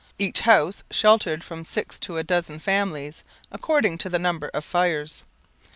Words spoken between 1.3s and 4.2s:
from six to a dozen families, according to the